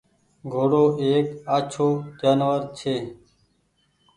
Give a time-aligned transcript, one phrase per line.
[0.51, 1.87] گھوڙو ايڪ آڇو
[2.19, 2.95] جآنور ڇي